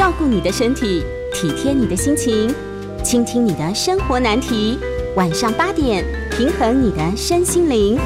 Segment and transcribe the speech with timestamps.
[0.00, 2.48] 照顾你的身体，体贴你的心情，
[3.04, 4.78] 倾听你的生活难题。
[5.14, 7.98] 晚上八点，平衡你的身心灵。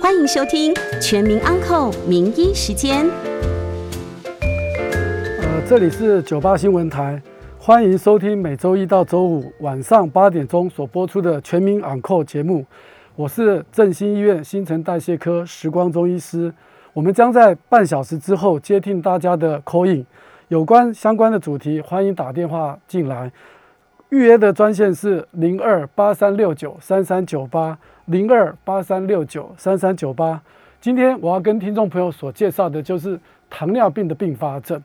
[0.00, 3.04] 欢迎收听《全民安扣名医时间》。
[4.32, 7.20] 呃，这里是九八新闻台，
[7.58, 12.64] 欢迎收听每周一到周五晚上八点钟所播出的《全民安扣》节目。
[13.16, 16.50] 我是振兴医院新陈代谢科时光中医师。
[16.94, 20.06] 我们将在半小时之后接听大家的 call in，
[20.54, 23.28] 有关相关的主题，欢迎打电话进来。
[24.10, 30.40] 预约的专线是零二八三六九三三九八零二八三六九三三九八。
[30.80, 33.18] 今天我要跟听众朋友所介绍的就是
[33.50, 34.80] 糖尿病的并发症。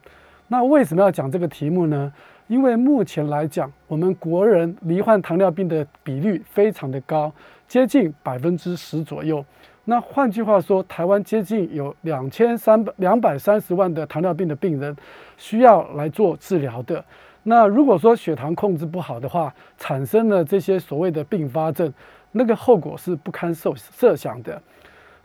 [0.48, 2.12] 那为什么要讲这个题目呢？
[2.48, 7.32] 因为目前来讲，我们国人罹患糖尿病的比率非常的高，
[7.68, 9.46] 接近百分之十左右。
[9.89, 14.95] 那换句话说，台湾接近有两千三百两百三十万的糖尿病的病人
[15.35, 17.03] 需要来做治疗的。
[17.41, 21.91] 那如果说血糖控制不好的话，产生了这些所谓的并发症，
[22.31, 24.62] 那个后果是不堪设设想的。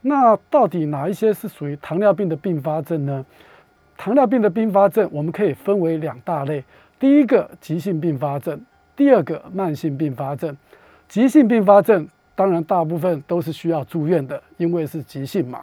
[0.01, 3.23] 那到底哪一些是属于糖尿病的并发症呢？
[3.99, 6.65] 糖尿病的并发症我们可以分为两大类，
[6.99, 8.59] 第一个急性并发症，
[8.97, 10.57] 第二个慢性并发症。
[11.07, 12.09] 急性并发症。
[12.35, 15.63] 当然，大部分都是需要住院的，因为是急性嘛。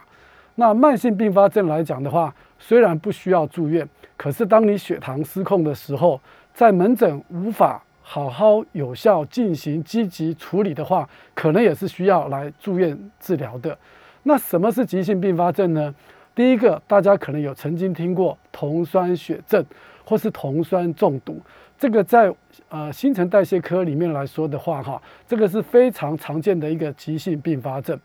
[0.54, 6.20] 那慢性并发症来讲的话，虽然不需要住院，可是当你血糖失控的时候，
[6.54, 13.76] 在门诊无法好好有效进行积极处理的话，可能也是需要来住院治疗的。
[14.24, 15.94] 那什么是急性并发症呢？
[16.34, 19.64] 第一个，大家可能有曾经听过酮酸血症
[20.04, 21.40] 或是酮酸中毒。
[21.82, 22.32] 这个在
[22.68, 27.98] 呃新陈代谢科里面来说的话，哈，这个是非常常见的一个急性并发症。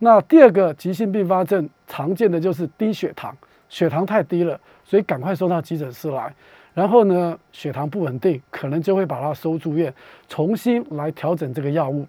[0.00, 3.34] 那第二个急性并发症常见的就是低血糖，
[3.70, 6.30] 血糖太低了，所以赶快送到急诊室来。
[6.74, 9.90] 然后呢，血糖不稳定，可能就会把它收住院，
[10.28, 12.06] 重新来调整这个药物。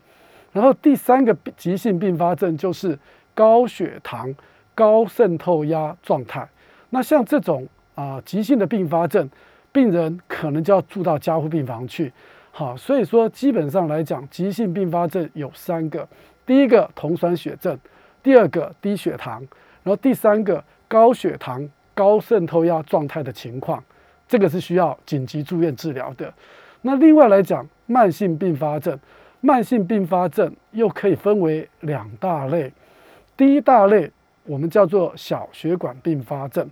[0.52, 3.00] 然后第三个急性并发症就是
[3.34, 4.36] 高血糖、
[4.74, 6.46] 高渗透压状态。
[6.90, 9.30] 那像这种啊急性的并发症。
[9.76, 12.10] 病人可能就要住到加护病房去，
[12.50, 16.08] 好，所以说基本上来讲，急性并发症有三个：
[16.46, 17.78] 第一个酮酸血症，
[18.24, 19.42] 第二个低血糖，
[19.84, 23.84] 然后第三个高血糖、高渗透压状态的情况，
[24.30, 26.34] 这个是需要紧急住院治疗的。
[26.84, 28.98] 那另外来讲，慢性并发症，
[29.42, 32.72] 慢性并发症又可以分为两大类，
[33.36, 34.10] 第一大类
[34.46, 36.66] 我们叫做小血管并发症。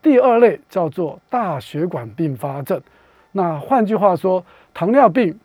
[0.00, 2.80] 第二类叫做大血管并发症，
[3.32, 5.38] 那换句话说，糖尿病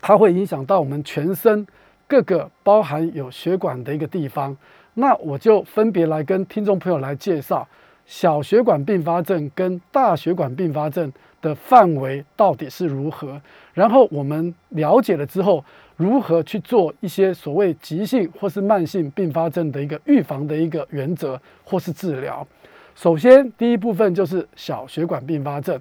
[0.00, 1.66] 它会影响到我们全身
[2.06, 4.56] 各个包含有血管的一个地方。
[4.94, 7.66] 那我就分别来跟听众朋友来介绍
[8.06, 13.40] 小血管并发症跟大血管并发症的范围到底是如何，
[13.74, 15.64] 然后我们了解了之后，
[15.96, 22.46] 如何去做一些所谓急性或是慢性并发症的一个预防的一个原则或是治疗。
[22.96, 25.78] 首先，第一部分就是小血管并发症。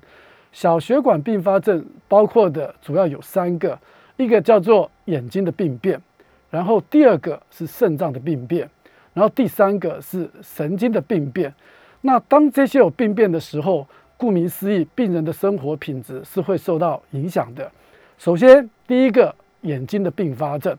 [0.52, 3.80] 小血管并发症包括的主要有三个，
[4.18, 6.00] 一个叫做眼睛的病变，
[6.50, 8.70] 然后第二个是肾脏的病变，
[9.14, 11.54] 然后第三个是神经的病变。
[12.02, 13.88] 那当这些有病变的时候，
[14.18, 17.72] 顾名思义，病人的生活品质是会受到影响的。
[18.18, 20.78] 首先，第一个眼睛的并发症，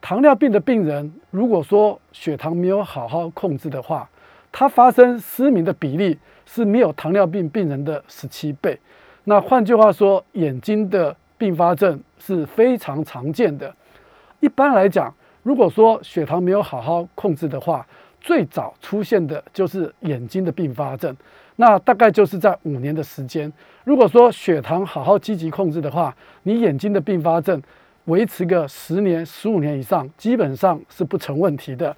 [0.00, 4.08] 糖尿病的病人如果说血糖没有好好控制的话，
[4.56, 6.16] 它发生失明的比例
[6.46, 8.78] 是没有糖尿病病人的十七倍。
[9.24, 13.74] 那换句话说，眼睛的并发症是非常常见的。
[14.38, 15.12] 一般来讲，
[15.42, 17.84] 如果说血糖没有好好控制的话，
[18.20, 21.12] 最早出现的就是眼睛的并发症。
[21.56, 23.52] 那大概就是在五年的时间。
[23.82, 27.60] 如果说血糖好好积极控制的话，你眼睛的并发症
[28.04, 31.96] 维持个十年、十五年以上，基本上是不成问题的。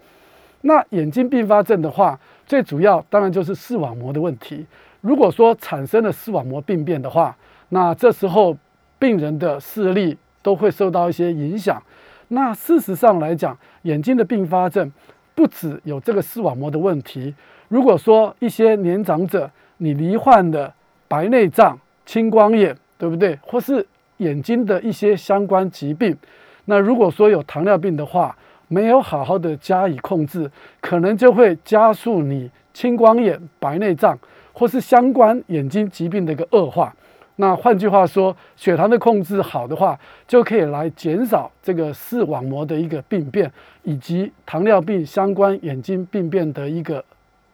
[0.62, 4.64] 那眼睛并发症的话，最主要当然就是视网膜的问题。
[5.00, 7.36] 如果说产生了视网膜病变的话，
[7.68, 8.56] 那这时候
[8.98, 11.82] 病人的视力都会受到一些影响。
[12.28, 14.90] 那事实上来讲，眼睛的并发症
[15.34, 17.34] 不止有这个视网膜的问题。
[17.68, 20.72] 如果说一些年长者你罹患的
[21.08, 23.38] 白内障、青光眼，对不对？
[23.42, 23.86] 或是
[24.18, 26.16] 眼睛的一些相关疾病，
[26.64, 28.36] 那如果说有糖尿病的话，
[28.68, 34.18] 没有好好的加以控制，可能就会加速你青光眼、白内障
[34.52, 36.94] 或是相关眼睛疾病的一个恶化。
[37.38, 43.52] 那换句话说，血糖的控制好的话，就可以来减少这个视网膜的一个病变，
[43.82, 47.04] 以及糖尿病相关眼睛病变的一个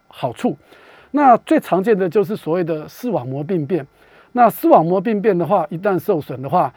[0.06, 0.56] 好处。
[1.10, 3.84] 那最常见的就是所谓的视网膜病变。
[4.34, 6.72] 那视网膜病变的话，一旦受损的话，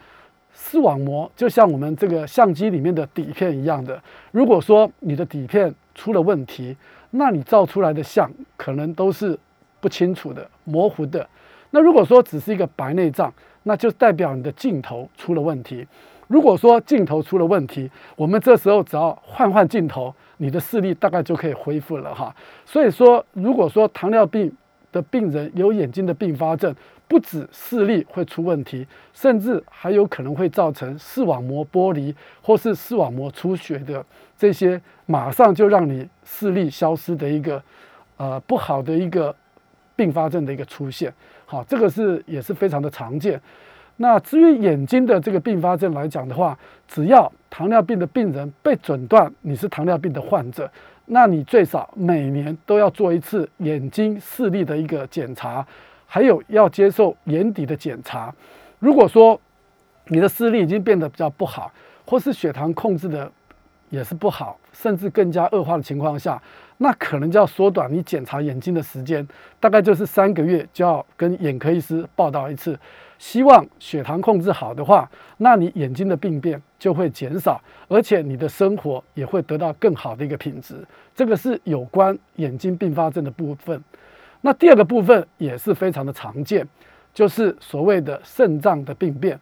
[0.58, 4.02] 视网膜就像我们这个相机里面的底片一样的。
[4.32, 6.74] 如果说你的底片出了问题，
[7.10, 9.38] 那你照出来的像可能都是
[9.80, 11.28] 不清楚的、模糊的。
[11.70, 13.32] 那如果说只是一个白内障，
[13.64, 15.86] 那就代表你的镜头出了问题。
[16.26, 22.34] 如果说镜头出了问题，我们这时候只要换换镜头，你的视力大概就可以恢复了哈。
[22.64, 24.50] 所以说，如果说糖尿病
[24.90, 26.74] 的病人有眼睛的并发症，
[27.08, 34.04] 不止视力会出问题，甚至还有可能会造成视网膜剥离或是视网膜出血的
[34.36, 37.62] 这些，马上就让你视力消失的一个
[38.16, 39.34] 呃不好的一个
[39.94, 41.12] 并发症的一个出现。
[41.44, 43.40] 好，这个是也是非常的常见。
[43.98, 50.70] 那至于眼睛的这个并发症来讲的话，只要糖尿病的病人被诊断你是糖尿病的患者，
[51.06, 55.66] 那你最少每年都要做一次眼睛视力的一个检查，
[56.06, 58.34] 还有要接受眼底的检查。
[58.78, 59.40] 如果说
[60.08, 61.70] 你的视力已经变得比较不好，
[62.04, 63.30] 或是血糖控制的
[63.90, 66.40] 也是不好，甚至更加恶化的情况下，
[66.78, 69.26] 那可能就要缩短你检查眼睛的时间，
[69.58, 72.78] 大概就是三个月就要跟眼科医师报道一次。
[73.18, 77.58] 希望血糖控制好的话，那你眼睛的病变就会减少，
[77.88, 80.74] 而且你的生活也会得到更好的一个品质。
[81.14, 83.82] 这个是有关眼睛并发症的部分。
[84.46, 86.64] 那第二个部分也是非常的常见，
[87.12, 89.36] 就是所谓的肾脏的病变。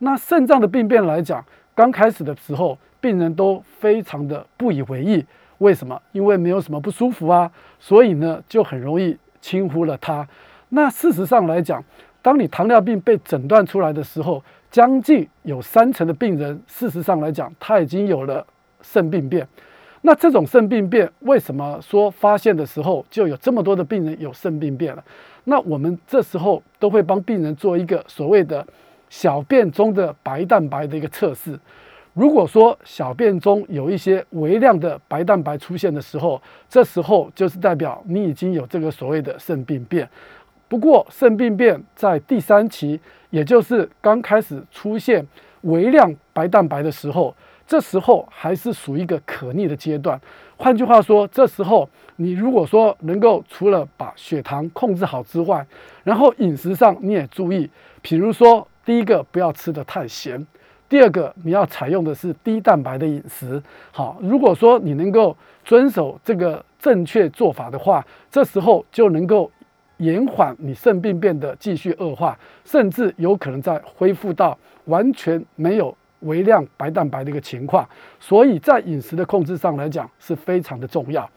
[0.00, 1.42] 那肾脏的病变来讲，
[1.74, 5.24] 刚开始的时候，病人都非常的不以为意。
[5.60, 5.98] 为什么？
[6.12, 10.28] 因为没有什么不舒服啊，所以呢，就很容易轻忽了它。
[10.68, 11.82] 那事实上来讲，
[12.20, 18.46] 当你糖尿病被诊断出来的时候，将近有三成的病人，事实上来讲，他已经有了
[18.82, 19.48] 肾病变。
[20.02, 25.04] 那这种肾病变，为什么说发现的时候就有这么多的病人有肾病变了？
[25.44, 28.66] 那我们这时候都会帮病人做一个所谓的
[29.08, 31.58] 小便中的白蛋白的一个测试。
[32.12, 40.08] 如果说小便中有一些微量的白蛋白出现的时候，这时候就是代表你已经有这个所谓的肾病变。
[40.66, 42.98] 不过，肾病变在第三期，
[43.30, 45.26] 也就是刚开始出现
[45.62, 47.34] 微量白蛋白的时候，
[47.70, 50.20] 这时候还是属于一个可逆的阶段。
[50.56, 55.64] 换句话说，这时候你如果说能够除了把血糖控制好之外，
[56.02, 57.70] 然后饮食上你也注意，
[58.02, 60.44] 比如说第一个不要吃的太咸，
[60.88, 63.62] 第二个你要采用的是低蛋白的饮食。
[63.92, 69.48] 好，如果说你能够遵守这个正确做法的话，这时候就能够。
[69.98, 72.34] 延缓你肾病变的继续恶化，
[72.64, 74.56] 甚至有可能再恢复到
[74.86, 77.88] 完全没有微量白蛋白的一个情况。
[78.18, 81.28] 所以在饮食的控制上来讲是非常的重要。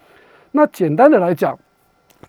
[0.51, 1.57] 那简单的来讲，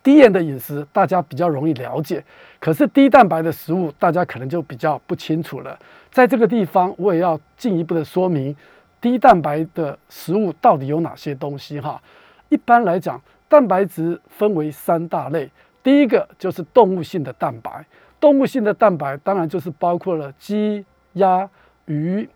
[0.03, 2.25] 低盐的饮食大家比较容易了解，
[2.59, 5.79] 可是低蛋白的食物大家可能就比较不清楚了。
[6.11, 8.55] 在这个地方，我也要进一步的说明
[9.01, 12.01] 低蛋白的食物到底有哪些东西哈。
[12.49, 15.51] 一般来讲，蛋白质分为三大类。
[15.83, 17.85] 第一个就是动物性的蛋白，
[18.19, 21.49] 动物性的蛋白当然就是包括了鸡、鸭、
[21.85, 22.27] 鱼，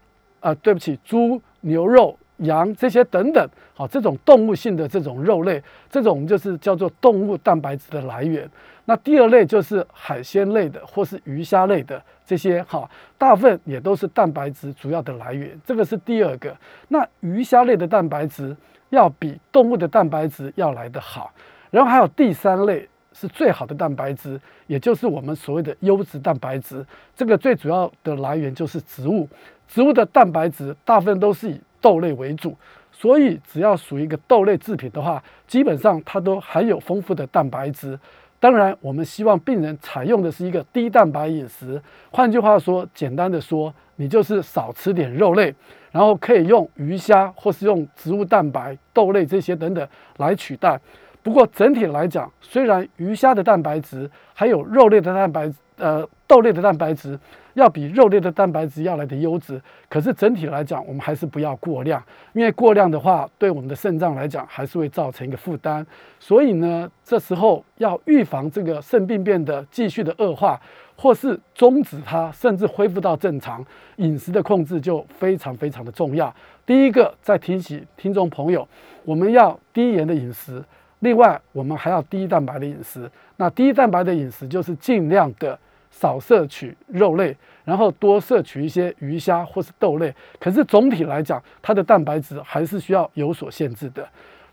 [0.40, 8.48] 啊，对不起，猪、牛肉、羊这些等等，好，这种动物性的这种肉类，这种就是叫做动物蛋白质的来源。
[8.84, 12.88] 那第二类就是海鲜类的或是鱼虾类的这些，哈，
[13.18, 15.50] 大部分也都是蛋白质主要的来源。
[15.66, 16.56] 这个是第二个。
[16.88, 18.56] 那鱼虾类的蛋白质
[18.90, 21.32] 要比动物的蛋白质要来得好。
[21.70, 22.88] 然后还有第三类。
[23.18, 26.86] 是最好的蛋白质，也就是我们所谓的优质蛋白质。
[27.16, 29.28] 这个最主要的来源就是植物，
[29.66, 32.56] 植物的蛋白质大部分都是以豆类为主，
[32.92, 37.98] 所以只要属于一个豆类制品的话，基本上它都含有丰富的蛋白质。
[38.40, 41.82] 当然，我们希望病人采用的是一个低蛋白饮食。
[42.12, 45.52] 换句话说，简单的说，你就是少吃点肉类，
[45.90, 49.84] 然后可以用鱼虾或是用植物蛋白、豆类这些等等
[50.18, 50.80] 来取代。
[51.28, 57.18] 不过整体来讲，虽然鱼虾的蛋白质还有肉类的蛋白，呃，豆类的蛋白质
[57.52, 65.86] 要比肉类的蛋白质要来的优质，可是整体来讲，我们还是不要过量，因为过量的话，对我们的肾脏来讲还是会造成一个负担。
[66.18, 70.58] 所以呢，这时候要预防这个肾病变的继续的恶化，
[70.96, 73.62] 或是终止它，甚至恢复到正常，
[73.96, 76.34] 饮食的控制就非常非常的重要。
[76.64, 78.66] 第一个，在提醒听众朋友，
[79.04, 80.64] 我们要低盐的饮食。
[81.00, 83.10] 另外，我们还要低蛋白的饮食。
[83.36, 85.58] 那低蛋白的饮食就是尽量的
[85.90, 90.12] 少摄取肉类，然后多摄取一些鱼虾或是豆类。
[90.40, 94.06] 可是总体来讲，它的蛋白质还是需要有所限制的。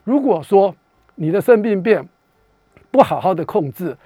[0.03, 0.73] 如果说
[1.15, 2.07] 你的肾病变
[2.91, 3.97] 不好好的控制，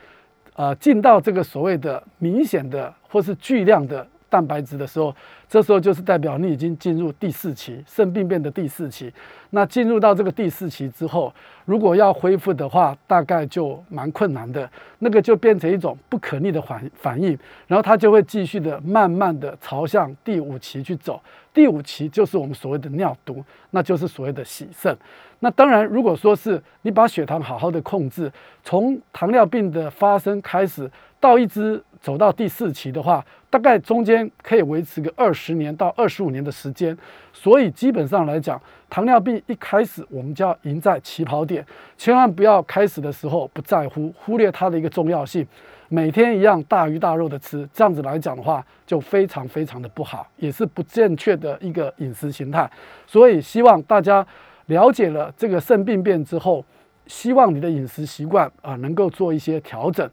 [0.55, 5.15] 呃进到这个所谓的明显的或是巨量的蛋白质的时候，
[5.47, 9.11] 这时候就是代表你已经进入第四期肾病变的第四期。
[9.51, 11.33] 那进入到这个第四期之后，
[11.65, 14.69] 如果要恢复的话，大概就蛮困难的。
[14.99, 21.19] 那个就变成一种不可逆的反反应，然后它就会继续的慢慢的朝向第五期去走。
[21.51, 24.95] 第五期就是我们所谓的尿毒，那就是所谓的洗肾。
[25.39, 28.31] 那当然，如果说是你把血糖好好的控制，
[28.63, 36.97] 从糖尿病的发生开始到一直走到第四期的话，大概中间可以维持个二十年到二十五年的时间。
[37.33, 41.65] 所以基本上来讲，糖尿病一开始我们就要赢在起跑点，
[41.97, 45.45] 千万不要开始的时候不在乎，忽略它的一个重要性。
[45.89, 52.69] 每天一样大鱼大肉的吃，这样子来讲的话，就非常非常的不好，也是不正确的一个饮食形态。
[53.05, 54.25] 所以希望大家。
[54.69, 56.63] 了解了这个肾病变之后，
[57.07, 60.07] 希望你的饮食习惯啊能够做一些调整。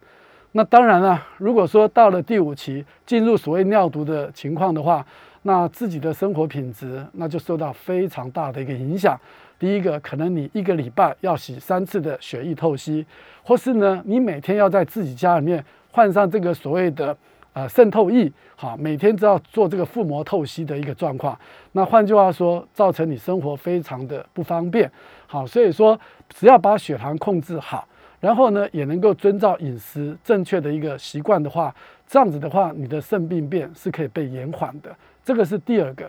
[0.57, 5.05] 那当然了，如果说到了第五期进入所谓尿毒的情况的话，
[5.43, 9.21] 那自己的生活品质那就受到非常大的一个影响。
[9.59, 13.05] 第一个，可能你一个礼拜要洗三次的血液透析，
[13.43, 17.15] 或是呢，你每天要在自己家里面换上这个所谓的。
[17.53, 21.35] 呃，渗透液，好，每天都要做这个腹膜透析的一个状况。
[21.73, 24.93] 那换句话说，造成你生活非常的不方便。
[25.27, 25.99] 好，所以说，
[26.29, 27.89] 只要把血糖控制好，
[28.21, 31.75] 然后呢，也能够遵照饮食正确的一个习惯的话，
[32.07, 34.95] 这样子的话，你的肾病变是可以被延缓的。
[35.25, 36.09] 这个是第二个。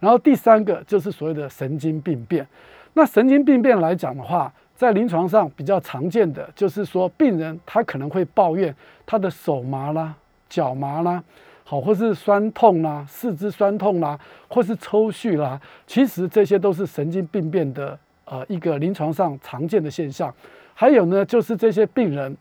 [0.00, 2.46] 然后第三个就是所谓的神经病变。
[2.92, 8.74] 那神经病变来讲的话，在临床上比较常见的就是说，病人他可能会抱怨
[9.06, 10.14] 他的手麻啦。
[10.46, 11.24] 脚麻啦，
[11.64, 20.32] 好，或是酸痛啦，四肢酸痛啦，或是抽搐啦，其实这些都是神经病变的呃一个临床上常见的现象。
[20.74, 22.36] 还有呢，就是这些病人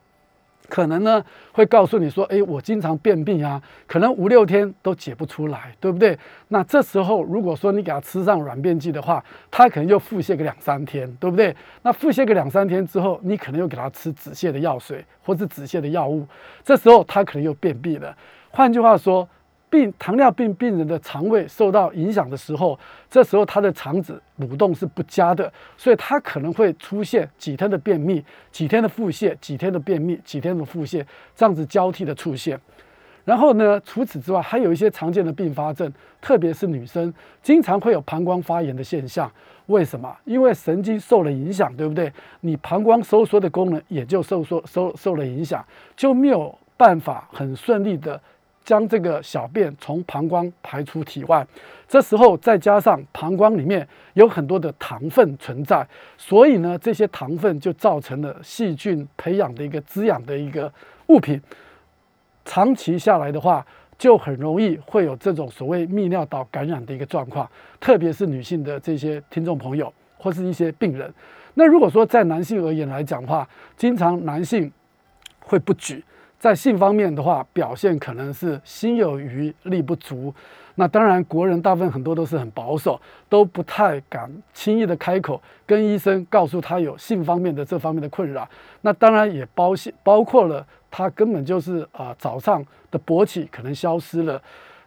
[0.67, 6.17] 可能呢会告诉你说，哎，我经常便秘啊，可能五六天都解不出来，对不对？
[6.47, 11.55] 那这时候如果说你给他吃上软便剂的话，他可能就腹泻个两三天，对不对？
[11.83, 16.25] 那腹泻个两三天之后，你可能又给他吃止泻的药水或是止泻的药物。
[16.63, 18.15] 这时候他可能又便秘了。
[18.49, 19.27] 换句话说，
[19.73, 31.03] 病糖尿病病人的肠胃受到影响的时候，这时候他的肠子蠕动是不佳的，所以他可能会出现几天的便秘、几天的腹泻、几天的便秘、几天的腹泻，
[31.35, 32.59] 这样子交替的出现。
[33.25, 37.11] 然后呢，除此之外，还有一些常见的并发症，特别是女生
[37.41, 39.31] 经常会有膀胱发炎的现象。
[39.65, 40.15] 为什么？
[40.25, 42.13] 因为神经受了影响，对不对？
[42.41, 45.65] 你膀胱收缩的功能也就受缩受受了影响，
[45.95, 46.55] 就没有。
[46.75, 48.19] 办法很顺利的
[48.63, 51.45] 将这个小便从膀胱排出体外，
[51.87, 55.85] 这时候再加上膀胱里面有很多的糖分存在，
[56.17, 60.71] 所以呢，这些糖分就造成了细菌培养的一个滋养的一个
[61.07, 61.41] 物品，
[62.45, 63.65] 长期下来的话，
[63.97, 71.13] 就很容易会有这种所谓泌尿道感染的一个状况，特别是女性的这些听众朋友或是一些病人。
[71.55, 74.71] 那如果说在男性而言来讲的话，经常男性
[75.41, 76.03] 会不举。
[76.43, 80.35] 在性方面的话，表现可能是心有余力不足。
[80.75, 88.45] 那当然，国人大部分很多都是很保守，都不太敢轻易的开口跟医生告诉他有性方面的这方面的困扰。
[88.81, 89.71] 那当然也包
[90.03, 94.41] 包括了他根本就是啊早上的勃起可能消失了，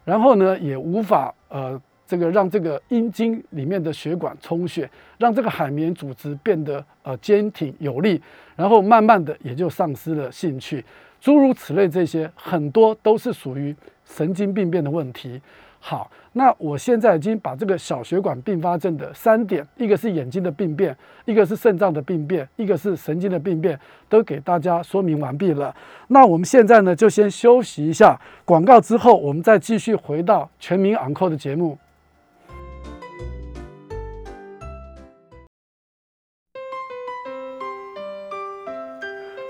[0.04, 8.20] 然后呢也无法呃这个让这个阴茎里面的血管充血，让这个海绵组织变得呃坚挺有力，
[8.56, 10.84] 然后慢慢的也就丧失了兴趣。
[11.26, 15.42] 诸如此类，这些很多都是属于神经病变的问题。
[15.80, 23.76] 好，那我现在已经把这个小血管并发症的三点，一个是眼睛的病变，一个是肾脏的病变，一个是神经的病变，
[24.08, 25.74] 都给大家说明完毕了。
[26.06, 31.76] 那我们现在呢，就先休息一下，广告之后，我们再继续回到全民昂扣的节目。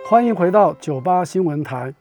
[0.08, 1.92] 欢迎回到九八新闻台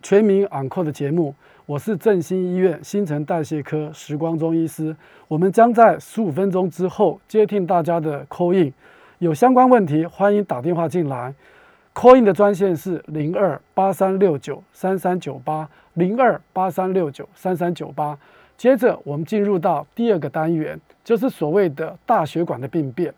[0.00, 1.34] 全民昂扣的节目，
[1.66, 4.96] 我是振兴医院新陈代谢科时光中医师。
[5.28, 8.72] 我们将在十五分钟之后接听大家的 call in，
[9.18, 11.34] 有相关问题欢迎打电话进来。
[11.94, 18.18] call in 的专线是零二八三六九三三九八零二八三六九三三九八。
[18.56, 23.12] 接着我们进入到第二个单元，就是所谓的大血管的病变。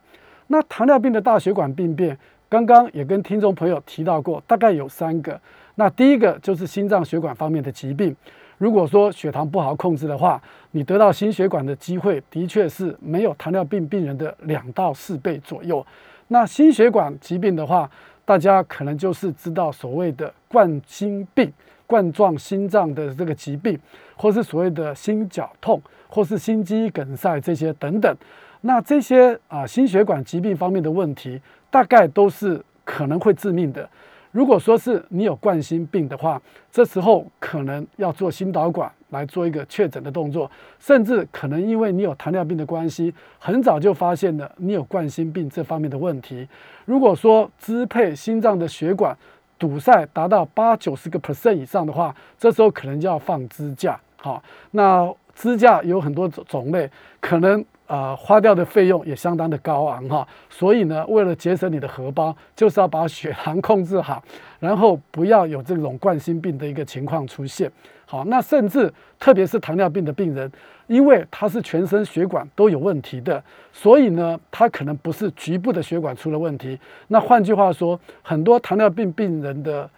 [0.48, 2.18] 那糖尿病的大血管病变。
[2.48, 5.38] 刚刚也跟听众朋友提到过，大概有三个。
[5.74, 8.16] 那第一个就是心脏血管方面的疾病。
[8.56, 10.40] 如果说血糖不好控制的话，
[10.70, 15.86] 你得到心血管的机会的确是没有糖尿病病人的两到四倍左右。
[16.28, 17.88] 那心血管疾病的话，
[18.24, 21.52] 大家可能就是知道所谓的冠心病、
[21.86, 23.78] 冠状心脏的这个疾病，
[24.16, 28.16] 或是所谓的心绞痛，或是心肌梗塞这些等等。
[28.62, 33.88] 那这些啊心血管疾病方面的问题，大概都是可能会致命的。
[34.30, 40.48] 如果说是你有冠心病的话，这时候可能要做心导管来做一个确诊的动作，
[40.78, 46.46] 甚至可能因为你有糖尿病的关系，很早就发现了你有冠心病这方面的问题。
[46.84, 49.16] 如果说支配心脏的血管
[49.58, 53.98] 堵塞达到八九十个 percent 以上的话，这时候可能就要放支架。
[54.18, 57.64] 好，那支架有很多种种类，可能。
[57.88, 64.22] 啊，花掉的费用也相当的高昂哈，所以呢，为了节省你的荷包，就是要把血糖控制好，
[64.60, 67.72] 然后不要有这种冠心病的一个情况出现。
[68.04, 70.50] 好，那甚至特别是糖尿病的病人，
[70.86, 73.42] 因为他是全身血管都有问题的，
[73.72, 76.78] 所以呢，他可能不是局部的血管出了问题。
[77.06, 79.88] 那换句话说，很多糖尿病病人的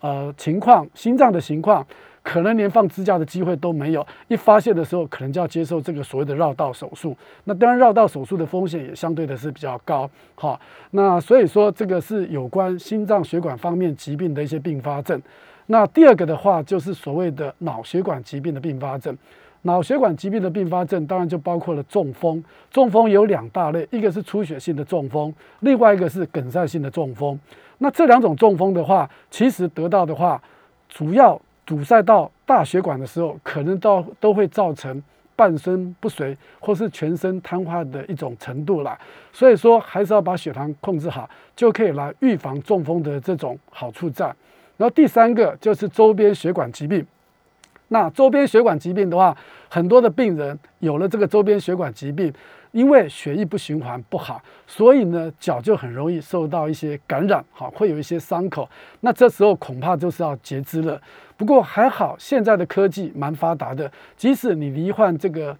[0.00, 1.86] 呃情况，心脏的情况。
[2.28, 7.16] 可能连放支架的机会都没有，一发现的时候，可能就要接受这个所谓的绕道手术。
[7.44, 10.10] 那当然，绕道手术的风险也相对的是比较高。
[10.34, 15.22] 好，那所以说这个是有关心脏血管方面疾病的一些并发症。
[15.66, 19.16] 那第二个的话，就是所谓的脑血管疾病的并发症。
[19.62, 22.42] 脑血管疾病的并发症，当然就包括了中风。
[22.72, 27.38] 中风有两大类，一个是出血性的中风，另外一个是梗塞性的中风。
[27.78, 30.42] 那这两种中风的话，其实得到的话，
[30.88, 31.40] 主要。
[31.66, 35.02] 堵塞到大血管的时候，可能到都会造成
[35.34, 38.96] 半身不遂或是全身瘫痪的一种程度了。
[39.32, 44.26] 所以说，还是要把血糖控制好，就可以来预防中风的这种好处在。
[44.76, 47.04] 然后第三个就是周边血管疾病。
[47.88, 49.36] 那周边血管疾病的话，
[49.68, 52.32] 很多的病人有了这个周边血管疾病。
[52.76, 58.68] 因为血液不循环不好，所以呢脚就很容易受到一些感染，好会有一些伤口。
[59.00, 61.00] 那这时候恐怕就是要截肢了。
[61.38, 65.56] 不过还好，现在的科技蛮发达的，即使你罹患这个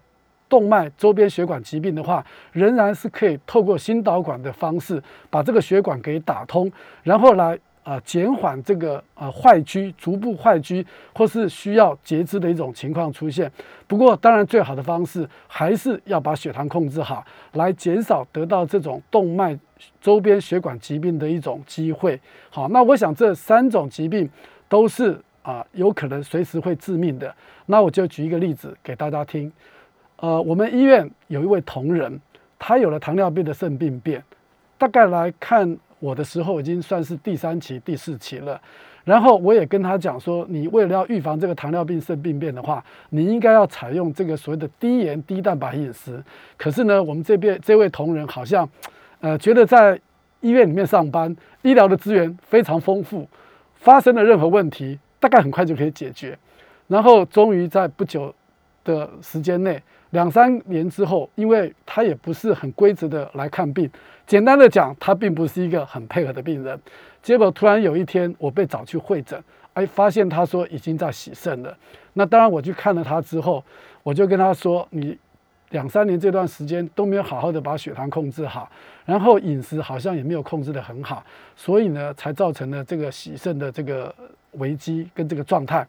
[0.47, 7.57] 动脉周边血管疾病的话，仍然是可以透过心导管的方式把这个血管给打通，然后来。
[7.87, 13.49] 啊，减缓这个啊坏疽、逐步坏疽，或是需要截肢的一种情况出现。
[13.87, 19.57] 不过，当然最好的方式还是要把血糖控制好，来减少得到这种动脉
[20.01, 22.19] 周边血管疾病的一种机会。
[22.49, 24.29] 好，那我想这三种疾病
[24.67, 27.33] 都是啊有可能随时会致命的。
[27.67, 29.49] 那我就举一个例子给大家听。
[30.17, 32.19] 呃，我们医院有一位同仁，
[32.59, 34.21] 他有了糖尿病的肾病变，
[34.77, 35.77] 大概来看。
[35.99, 38.59] 我的时候已经算是第三期、第四期了，
[39.03, 46.23] 然后我也跟他讲说，你为了要预防这个糖尿病肾病变的话，你应该要采用这个所谓的低盐、低蛋白饮食。
[46.55, 48.69] 可是呢，我们这边这位同仁好像，
[49.21, 49.99] 呃，觉得在
[50.41, 53.27] 医院里面上班，医疗的资源非常丰富，
[53.75, 56.37] 发生了任何问题，大概很快就可以解决。
[56.87, 58.33] 然后终于在不久
[58.87, 59.79] 的时间内。
[60.11, 63.89] 两三年之后，因为他也不是很规则的来看病，
[64.25, 66.79] 简单的讲，他并不是一个很配合的病人。
[67.21, 69.37] 结果突然有一天，我被找去会诊，
[69.73, 71.77] 哎，发现他说已经在洗肾了。
[72.13, 73.61] 那当然，我去看了他之后，
[74.01, 75.17] 我就跟他说：“你
[75.71, 78.71] 两三年这段时间都没有好好的把血糖控制好，
[79.05, 81.21] 然后饮食好像也没有控制的很好，
[81.53, 84.15] 所以呢，才造成了这个洗肾的这个
[84.53, 85.85] 危机跟这个状态。”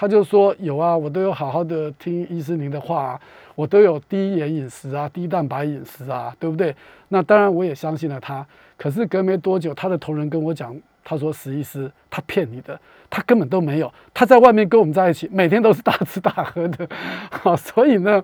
[0.00, 3.20] 他就说：“有啊，我都有好好的听医师您的话。”
[3.56, 6.72] 我都有低盐饮食啊，低蛋白饮食啊，对不对？
[7.08, 8.46] 那当然我也相信了他。
[8.76, 12.78] 可是隔没多久，他的同仁跟我讲，他说石医师他骗你的，
[13.10, 13.92] 他根本都没有。
[14.14, 16.88] 他在外面跟我们在一起，每天都是大吃大喝的。
[17.32, 18.22] 好， 所以呢，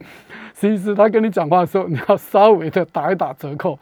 [0.55, 3.77] 石医师他跟你讲话的时候，你要稍微的打一打折扣。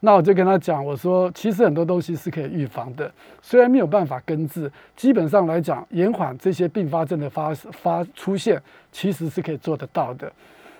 [0.00, 3.10] 那我就跟他讲，我说其实很多东西是可以预防的，
[3.42, 10.30] 虽然没有办法根治，基本上来讲，延缓这些并发症的发发出现，其实是可以做得到的。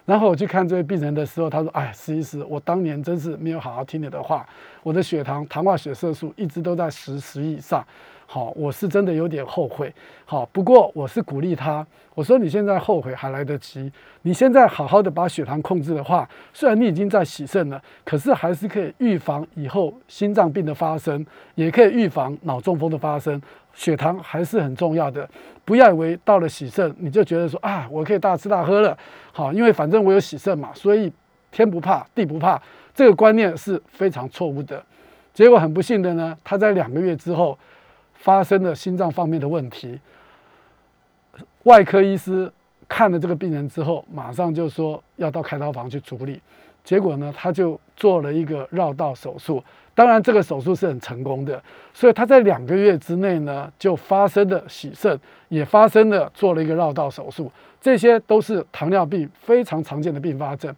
[0.04, 4.46] 然后我去看这位病人的时候，他说：“哎，实医师，我当年真是没有好好听你的话，
[4.84, 7.84] 我的血糖、糖化血色素一直都在十十以上。
[8.26, 9.92] 好，我是真的有点后悔。
[10.24, 13.90] 好，不过我是鼓励他，我说你现在后悔还来得及，
[14.22, 23.40] 你现在好好的把血糖控制的话，虽然你已经在洗肾了，可是还是可以预防以后心脏病的发生，也可以预防脑中风的发生。”
[23.76, 25.28] 血糖还是很重要的，
[25.62, 28.96] 不要以为到了喜肾你就觉得说啊，我可以大吃大喝了，
[29.32, 31.12] 好，因为反正我有喜肾嘛，所以
[31.50, 32.58] 天不怕地不怕，
[32.94, 34.82] 这个观念是非常错误的。
[35.34, 37.58] 结果很不幸的呢，他在两个月之后
[38.18, 39.98] 发生了心脏方面的问题，
[41.64, 42.50] 外科医师
[42.88, 46.40] 看了这个病人之后，马上就说要到开刀房去处理。
[46.84, 49.62] 结果呢，他就做了一个绕道手术。
[49.92, 51.60] 当然，这个手术是很成功的，
[51.92, 57.50] 所以他在两个月之内呢，就发生了洗肾，也发生了做了一个绕道手术。
[57.80, 60.72] 这些都是糖尿病非常常见的并发症。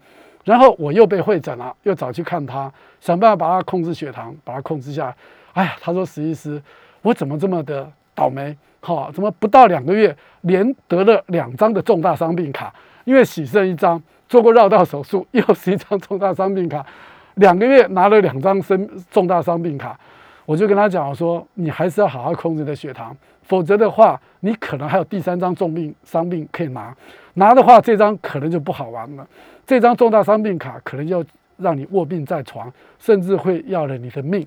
[0.45, 5.17] 然后我又被会诊了，又找去看他，想办法把他控制血糖，把他控制下来。
[5.53, 6.63] 哎呀，他说史医师，
[7.03, 8.57] 我怎么这么的倒霉？
[8.81, 12.73] 哈，怎么不到两个月，连得了两张的重大伤病卡？
[13.05, 16.85] 因为洗肾一张，做过绕道手术，又是一张重大伤病卡。
[17.35, 19.99] 两个月拿了两张生重大伤病卡，
[20.45, 26.95] 我就跟他讲说，你还是要好好控制你的血糖，否则的话，你可能还有第三张重病伤病可以拿，
[27.35, 29.27] 拿的话这张可能就不好玩了，
[29.67, 31.25] 这张重大伤病卡可能要
[31.57, 34.47] 让你卧病在床，甚至会要了你的命。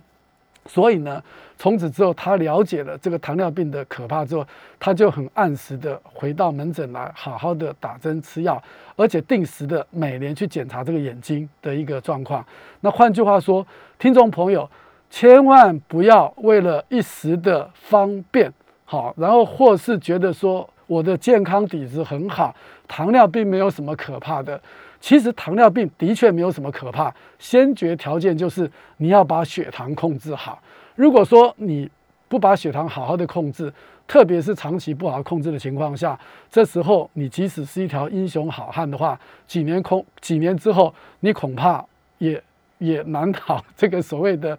[0.68, 1.22] 所以呢，
[1.58, 4.46] 从此之后，他了解了这个糖尿病的可怕之后，
[4.80, 8.62] 他就很按时的回到门诊来，好好的打针吃药，
[8.96, 12.46] 而且定时的每年去检查这个眼睛的一个状况。
[12.82, 13.66] 那换句话说，
[13.98, 14.70] 听众朋友，
[15.10, 18.54] 千万不要为了一时的方便，
[18.86, 22.56] 好，然后或是觉得说我的健康底子很好，
[22.88, 24.62] 糖尿病没有什么可怕的。
[25.02, 30.62] 其实糖尿病的确没有什么可怕，先决条件就是你要把血糖控制好。
[30.96, 31.90] 如果说你
[32.30, 33.74] 不把血糖好好的控制，
[34.08, 36.18] 特别是长期不好控制的情况下，
[36.50, 41.84] 这时候你即使是一条英雄好汉的话，几年空几年之后，你恐怕
[42.20, 42.42] 也
[42.82, 44.58] 也难逃这个所谓的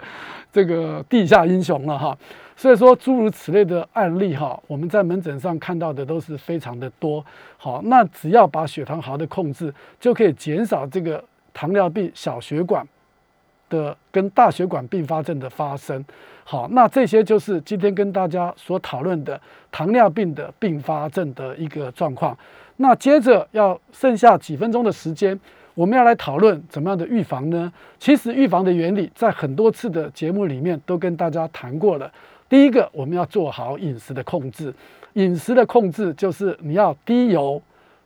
[0.51, 2.17] 这个地下英雄了哈。
[2.57, 7.25] 所以说，诸如此类的案例哈，我们在门诊上看到的都是非常的多。
[7.57, 12.87] 好，那只要把血糖好的控制，就可以减少这个糖尿病小血管
[13.69, 16.05] 的跟大血管并发症的发生。
[16.45, 19.41] 好，那这些就是今天跟大家所讨论的
[19.73, 22.37] 糖尿病的并发症的一个状况。
[22.77, 25.39] 那接着要剩下几分钟的时间，
[25.75, 27.73] 我们要来讨论怎么样的预防呢？
[27.99, 32.13] 其实预防的原理在很多次的节目里面都跟大家谈过了。
[32.49, 34.73] 第一个，我们要做好饮食的控制。
[35.15, 37.61] 饮食的控制就是你要低油、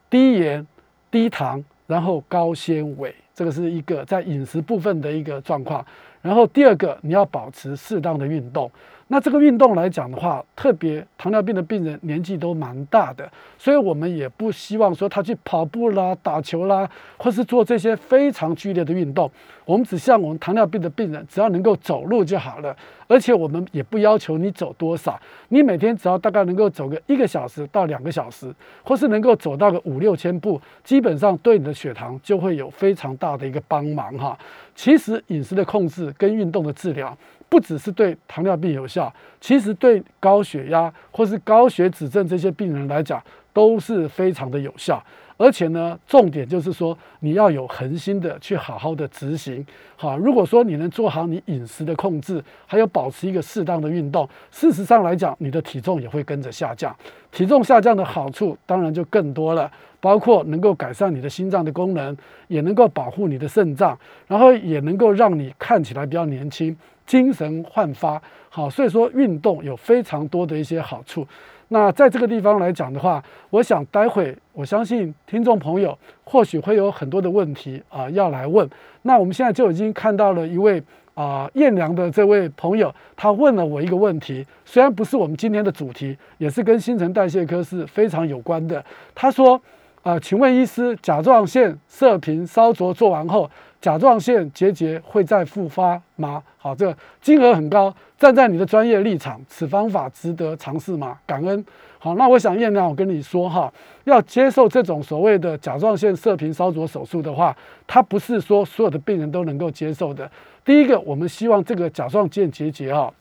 [0.08, 0.64] 低盐、
[1.10, 5.84] 低糖，然后高纤维，这个是一个在饮食部分的一个状况。
[6.26, 8.68] 然后第二个，你要保持适当的运动。
[9.08, 19.30] 那这个运动来讲的话，特别糖尿病的病人年纪都蛮大的，所以我们也不希望说他去跑步啦、打球啦，或是做这些非常剧烈的运动。
[19.64, 34.38] 我们只希望我们糖尿病的病人只要能够走路就好了，而且我们也不要求你走多少，你每天只要大概能够走个一个小时到两个小时，或是能够走到个五六千步，基本上对你的血糖就会有非常大的一个帮忙哈。
[34.74, 37.16] 其实饮食的控制跟运动的治疗。
[37.48, 45.00] 不只是对糖尿病有效，其实对高血压或是高血脂症这些病人来讲都是非常的有效。
[45.36, 49.64] 而且呢，重点就是说你要有恒心的去好好的执行。
[49.96, 56.94] 好，如果说你能做好你饮食的控制，还有保持一个适当的运动，事实上来讲，你的体重也会跟着下降。
[57.30, 59.70] 体重下降的好处当然就更多了，
[60.00, 62.16] 包括能够改善你的心脏的功能，
[62.48, 66.76] 也能够保护你的肾脏，然后也能够让你看起来比较年轻。
[67.06, 71.24] 精神焕发，好，所以说运动有非常多的一些好处。
[71.68, 78.68] 那在这个地方来讲的话，我想待会我相信听众朋友或许会有很多的问题啊要来问。
[79.02, 80.82] 那我们现在就已经看到了一位
[81.14, 88.84] 啊艳良的这位朋友，他问了我一个问题，虽然不是我们今天的主题，也是跟新陈代谢科是非常有关的。
[89.14, 89.60] 他说
[90.02, 93.50] 啊，请问医师，甲状腺射频烧灼做完后。
[93.80, 96.42] 甲状腺结节会再复发吗？
[96.56, 97.94] 好，这个金额很高。
[98.18, 101.18] 站在你的专业立场，此方法值得尝试吗？
[101.26, 101.64] 感恩。
[101.98, 103.72] 好，那我想燕亮，我跟你说哈，
[104.04, 110.30] 要接受这种所谓的甲状腺射频烧灼手术的话，它不是说所有的病人都能够接受的。
[110.64, 113.12] 第一个，我们希望这个甲状腺结节哈。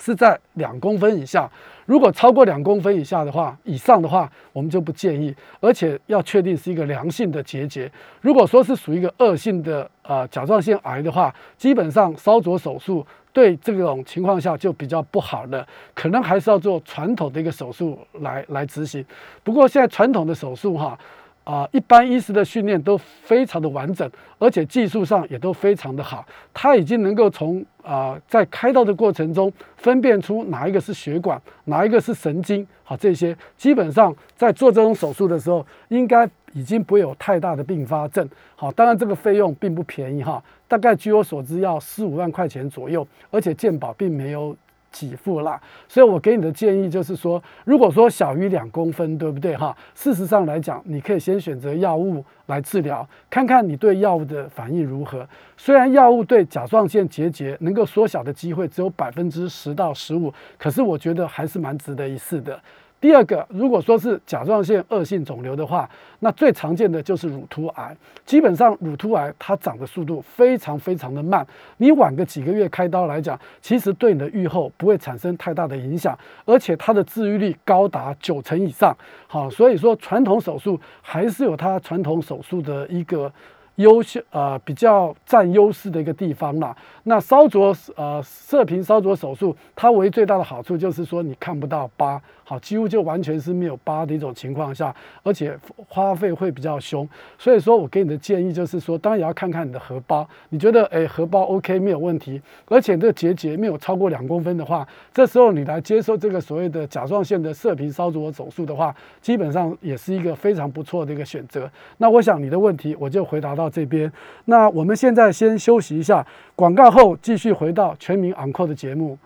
[0.00, 1.50] 是在两公分以下，
[1.86, 7.90] 如果超过两公分以下的话，以上的话，我们就不建议，而且要确定是一个良性的结节。
[8.20, 19.04] 如果说是属于一个恶性的呃甲状腺癌的话，基本上烧灼手术对这种情况下就比较不好了，可能还是要做传统的一个手术来来执行。
[19.42, 20.98] 不过现在传统的手术哈。
[21.46, 26.26] 啊一般医师的训练都非常的完整，而且技术上也都非常的好。
[26.52, 38.28] 他已经能够从啊，在开刀的过程中分辨出哪一个是血管，哪一个是神经，好，这些基本上在做这种手术的时候，应该已经不会有太大的并发症。
[38.56, 44.56] 好，当然这个费用并不便宜哈，大概据我所知要四五万块钱左右，而且健保并没有。
[44.96, 45.60] 起付啦。
[45.86, 49.76] 所以我给你的建议就是说，如果说小于两公分，对不对哈？
[49.94, 55.28] 事实上来讲，你可以先选择药物来治疗，看看你对药物的反应如何。
[55.58, 62.58] 虽然药物对甲状腺结节能够缩小的机会只有百分之十到十五，可是我觉得还是蛮值得一试的。
[63.00, 65.88] 第二个，如果说是甲状腺恶性肿瘤的话，
[66.20, 67.96] 那最常见的就是乳突癌。
[68.24, 78.96] 基本上，乳突癌它长的速度非常非常的慢，你晚个几个月开刀来讲，其实对你的预后不会产生太大的影响，而且它的治愈率高达九成以上。
[79.26, 83.30] 好，所以说传统手术还是有它传统手术的一个。
[83.76, 86.74] 优秀呃比较占优势的一个地方啦。
[87.02, 95.54] 那烧灼呃射频烧灼手术，它唯一最大的好处就是说你看不到疤，好几乎就完全是没有疤的一种情况下，而且
[95.86, 97.06] 花费会比较凶。
[97.38, 111.70] 所以说我给你的建议就是说，当然也要看看你的荷包，你觉得诶荷包 OK 没有问题，而且这个结节没有超过两公分的话，这时候你来接受这个所谓的甲状腺的射频烧灼手术的话，基本上也是一个非常不错的一个选择。
[111.98, 113.70] 那我想你的问题我就回答到。
[113.76, 114.10] 这边，
[114.46, 119.18] 那我们现在先休息一下，广告后继续回到全民昂扣的节目。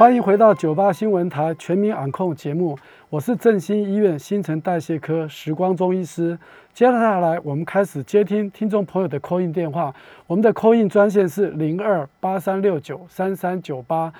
[0.00, 2.74] 欢迎回到九八新闻台全民昂扣节目，
[3.10, 6.38] 我是振兴医院新陈代谢科时光中医师。
[6.72, 9.94] 接下来我们开始接听听众朋友的 call in 电话，
[10.26, 14.10] 我们的 call in 专线是零二八三六九三三九八。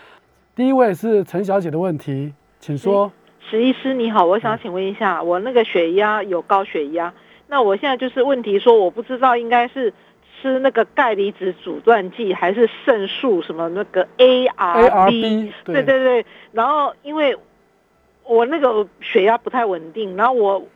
[0.54, 3.10] 第一位是陈小姐的问题，请说。
[3.48, 7.10] 石医师你好，我想请问一下，我那个血压有高血压，
[7.46, 9.94] 那我现在就是问题说，我不知道应该是
[10.40, 17.36] 吃那个钙离子阻断剂还是肾素什么那个 ARB，对对对，然后因为
[18.24, 20.66] 我那个血压不太稳定，然后我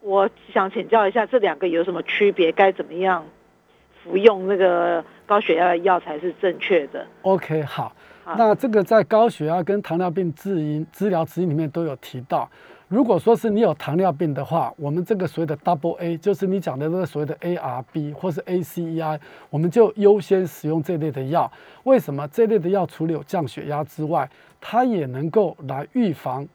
[0.00, 3.24] 我想请教一下这两个有什么区别，该怎么样
[4.02, 7.94] 服用那个高血压的药才是正确的？OK，好。
[8.36, 12.50] 那这个在高血压跟糖尿病治因治疗指引里面都有提到，
[12.88, 19.18] 如果说是你有糖尿病的话，我们这个所谓的 Double A，就是你讲的那个所谓的 ARB 或是 ACEI，
[19.50, 21.50] 我们就优先使用这类的药。
[21.82, 26.46] 为什么这类的药除了有降血压之外，它也能够来预防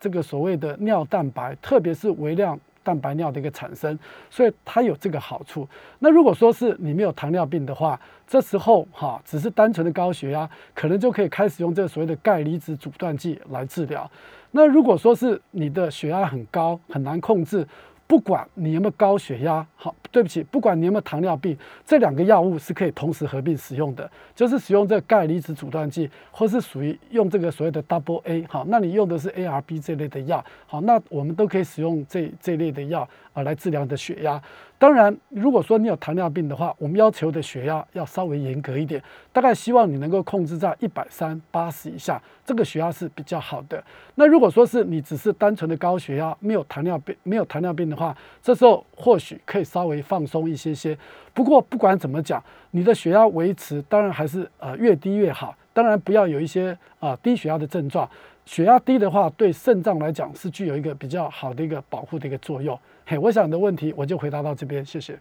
[0.00, 2.58] 这个所谓的尿蛋白，特别是微量。
[2.82, 5.66] 蛋白尿的一个产生，所以它有这个好处。
[6.00, 14.10] 那如果说是你没有糖尿病的话，这时候哈，只是单纯的高血压，可能就可以开始用这个所谓的钙离子阻断剂来治疗。
[14.56, 17.66] 那如果说是你的血压很高，很难控制。
[18.06, 34.40] 不管你有没有高血压，好，对不起，不管你有没有糖尿病，这两个药物是可以同时合并使用的，就是使用这个钙离子阻断剂，或是属于用这个所谓的 Double A，好，那你用的是 ARB 这类的药，好，那我们都可以使用这这类的药啊来治疗你的血压。
[34.84, 43.82] 当然，如果说你有糖尿病的话，我们要求的血压要稍微严格一点，大概希望你能够控制在一百三八十以下，这个血压是比较好的。
[44.16, 50.94] 那如果说是你只是单纯的高血压，没有糖尿病，没有糖尿病的话，这时候或许可以稍微放松一些些。
[51.32, 58.06] 不过不管怎么讲，你的血压维持当然还是呃越低越好，当然不要有一些啊低血压的症状。
[58.44, 62.78] 血压低的话，对肾脏来讲是具有一个比较好的一个保护的一个作用。
[63.06, 65.18] 嘿，我想的问题我就回答到这边，谢谢。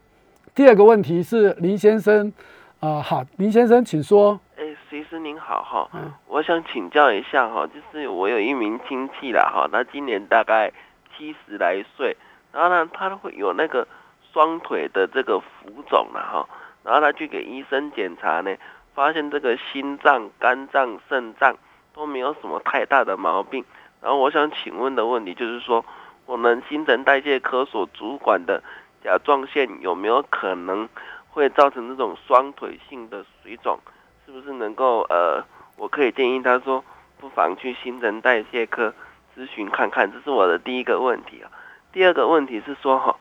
[0.54, 2.32] 第二个问题是林先生，
[2.80, 4.40] 啊，好，林先生，请说。
[4.58, 10.72] 哎，随师您好哈，嗯，我想请教一下哈，就是我有一名亲戚啦哈，他今年大概
[11.18, 12.16] 七十来岁，
[12.52, 13.88] 然后呢，他会有那个
[14.32, 16.48] 双腿的这个浮肿了哈，
[16.84, 18.54] 然后他去给医生检查呢，
[18.94, 21.56] 发现这个心脏、肝脏、肾脏
[21.94, 23.64] 都没有什么太大的毛病，
[24.02, 25.84] 然后我想请问的问题就是说。
[26.26, 28.64] 我们新陈代谢科所主管的
[29.04, 30.88] 甲状腺有没有可能
[31.30, 33.78] 会造成这种双腿性的水肿？
[34.26, 35.44] 是不是能够呃，
[35.76, 36.82] 我可以建议他说，
[37.20, 38.94] 不妨去新陈代谢科
[39.36, 40.10] 咨询看看。
[40.14, 41.52] 这是我的第一个问题啊。
[41.92, 43.14] 第二个问题是说哈，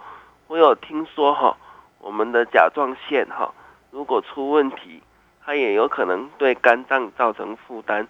[0.47, 1.57] 我有听说哈，
[1.99, 3.53] 我们的甲状腺哈，
[3.91, 5.03] 如果出问题，
[5.45, 8.07] 它也有可能对肝脏造成负担，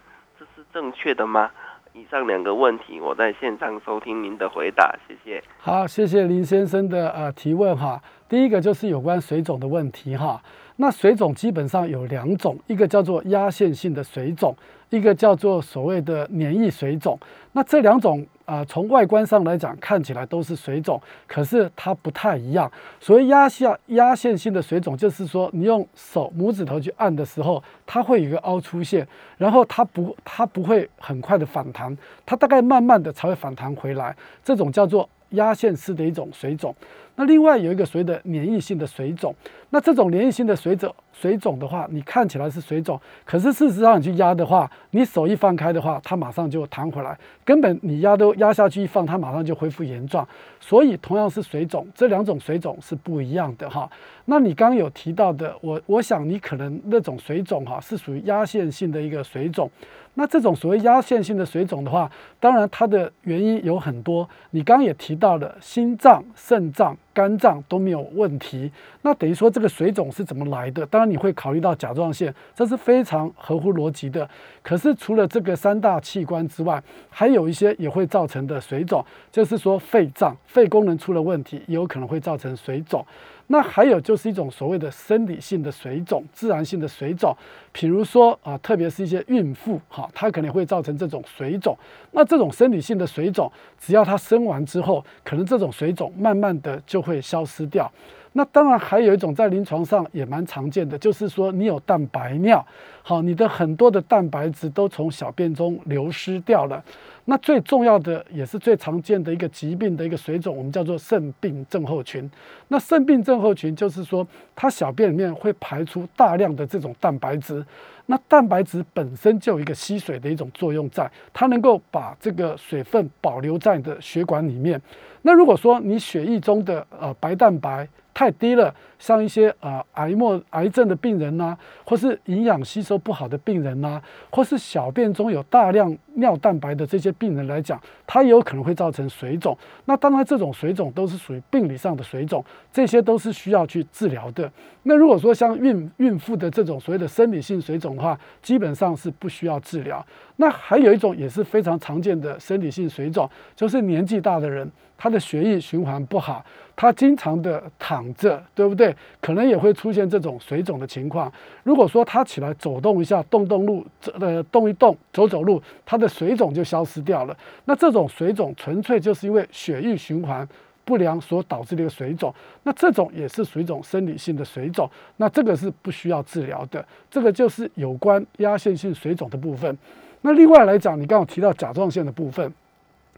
[0.73, 1.51] 正确的吗？
[1.95, 5.45] 以上两个问题，我在线上收听您的回答，谢谢。
[5.59, 8.01] 好，谢谢林先生的呃提问哈。
[8.29, 10.41] 第一个就是有关水肿的问题哈。
[10.77, 14.55] 那水肿基本上有两种，一个叫做压线性的水肿，
[14.91, 17.19] 一个叫做所谓的黏液水肿。
[17.53, 22.71] 那这两种啊，从外观上来讲，看起来都是水肿，可是它不太一样。
[22.99, 29.07] 所谓压下压线性的水肿，就是说你用手拇指头去按的时候，它会有一个凹出现，
[29.37, 34.17] 然后它不它不会很快的反弹，它大概慢慢的才会反弹回来。
[34.43, 36.75] 这种叫做压线式的一种水肿。
[37.15, 39.35] 那另外有一个所谓的粘液性的水肿，
[39.71, 50.27] 那这种粘液性的水肿水肿的话，你看起来是水肿，可是事实上你去压的话，你手一放开的话，它马上就弹回来，根本你压都压下去一放，它马上就恢复原状。
[50.59, 53.89] 所以同样是水肿，这两种水肿是不一样的哈。
[54.25, 59.71] 那你刚有提到的，我我想你可能那种水肿哈是属于压线性的一个水肿。
[60.15, 64.29] 那这种所谓压线性的水肿的话，当然它的原因有很多。
[64.51, 68.71] 你刚也提到了心脏、肾脏、肝脏都没有问题，
[69.03, 70.87] 那等于说这个水肿是怎么来的？
[70.87, 74.29] 当然你会考虑到甲状腺，这是非常合乎逻辑的。
[74.63, 83.05] 可是除了这个三大器官之外，还有一些也会造成的水肿，就是说肺脏、肺功能出了问题，也有可能会造成水肿。
[83.49, 87.37] 那还有就是一种所谓的生理性的水肿，自然性的水肿，
[87.73, 91.77] 比如说啊，特别是一些孕妇哈，她可能会造成这种水肿。
[92.13, 97.91] 那这种生理性的水肿，只要她生完之后，可能这种水肿慢慢的就会消失掉。
[98.33, 102.65] 那当然还有一种在临床上也蛮常见的，就是说你有蛋白尿，
[103.03, 106.83] 好，你的很多的蛋白质都从小便中流失掉了。
[107.25, 112.29] 那最重要的也是最常见的一个疾病的一个水肿，我们叫做肾病症候群。
[112.69, 117.65] 那肾病症候群就是说，它小便里面会排出大量的这种蛋白质。
[118.07, 124.81] 那蛋白质本身就有一个吸水的一种作用，在它能够把这个水分保留在你的血管里面。
[125.23, 139.57] 那如果说你血液中的呃白蛋白，太低了，像一些呃癌末癌症的病人呐，或是营养吸收不好的病人呐，或是小便中有大量尿蛋白的这些病人来讲，它也有可能会造成水肿。
[139.87, 144.51] 那当然，这种水肿都是属于病理上的水肿，这些都是需要去治疗的。
[144.83, 150.05] 那如果说像孕孕妇的这种所谓的生理性水肿的话，基本上是不需要治疗。
[150.37, 154.71] 那还有一种也是非常常见的生理性水肿，就是年纪大的人。
[154.99, 156.45] 他的血液循环不好，
[156.83, 158.93] 他经常的躺着，对不对？
[159.21, 161.33] 可能也会出现这种水肿的情况。
[161.63, 163.87] 如果说他起来走动一下，动动路，
[164.19, 167.37] 呃，动一动，走走路，他的水肿就消失掉了。
[167.67, 170.45] 那这种水肿纯粹就是因为血液循环
[170.85, 172.35] 不良所导致的一个水肿。
[172.65, 174.91] 那这种也是水肿生理性的水肿。
[175.19, 176.85] 那这个是不需要治疗的。
[177.09, 179.79] 这个就是有关压线性水肿的部分。
[180.23, 182.53] 那另外来讲，你刚刚提到甲状腺的部分，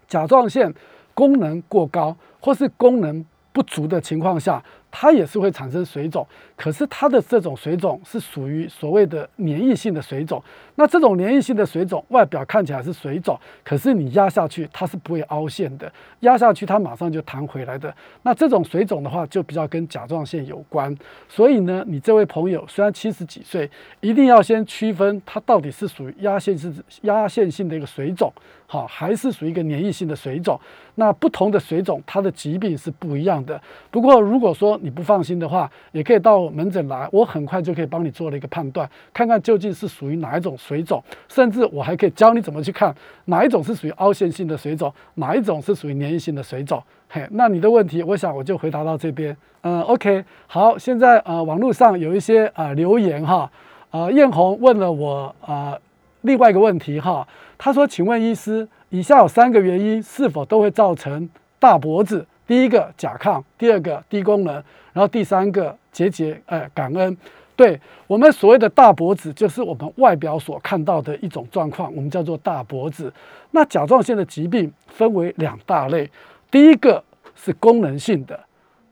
[0.07, 0.71] 甲状腺。
[1.17, 3.25] 功能过高或是功能
[3.55, 4.63] 不足的情况下。
[4.97, 10.41] 它也是会产生水肿，可是它的这种水肿是属于所谓的粘液性的水肿。
[10.77, 17.93] 那这种粘液性的水肿，外表看起来是水肿，可是你压下去它是不会凹陷的，压下去它马上就弹回来的。
[18.23, 20.97] 那这种水肿的话，就比较跟甲状腺有关。
[21.29, 23.69] 所以呢，你这位朋友虽然七十几岁，
[24.01, 28.33] 一定要先区分它到底是属于压线性压线性的一个水肿，
[28.75, 30.59] 好，还是属于一个粘液性的水肿。
[30.97, 33.61] 那不同的水肿，它的疾病是不一样的。
[33.89, 42.93] 不过如果说，你不放心的话，也可以到门诊来，我很快就可以帮你做了一个判断，看看究竟是属于哪一种水肿，甚至我还可以教你怎么去看
[43.27, 46.83] 哪一种是属于凹陷性的水肿，哪一种是属于粘液性的水肿。
[47.09, 49.37] 嘿，那你的问题，我想我就回答到这边。
[49.61, 53.49] 嗯，OK，好，现在呃，网络上有一些啊留言哈，
[53.93, 55.79] 呃，艳红问了我啊
[56.23, 57.27] 另外一个问题哈，
[57.65, 61.27] 他说，请问医师，以下有三个原因是否都会造成
[61.59, 62.27] 大脖子？
[62.47, 64.53] 第一个甲亢，第二个低功能，
[64.93, 67.17] 然后第三个节节呃感恩。
[67.57, 73.11] 对我们所谓的大脖子，就是我们外表所看到的一种状况，我们叫做大脖子。
[73.53, 76.11] 那甲状腺的疾病分为两大类，
[76.51, 77.03] 第一个
[77.35, 78.39] 是功能性的，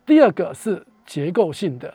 [0.06, 1.92] 第二个是结构性的。